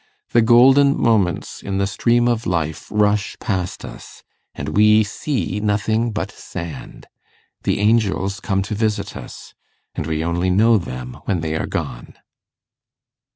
[0.31, 4.23] The golden moments in the stream of life rush past us,
[4.55, 7.05] and we see nothing but sand;
[7.61, 9.53] the angels come to visit us,
[9.93, 12.15] and we only know them when they are gone.